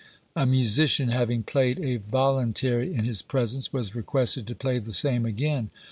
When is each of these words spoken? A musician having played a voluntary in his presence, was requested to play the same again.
A 0.35 0.47
musician 0.47 1.09
having 1.09 1.43
played 1.43 1.79
a 1.79 1.97
voluntary 1.97 2.91
in 2.91 3.05
his 3.05 3.21
presence, 3.21 3.71
was 3.71 3.93
requested 3.95 4.47
to 4.47 4.55
play 4.55 4.79
the 4.79 4.93
same 4.93 5.27
again. 5.27 5.69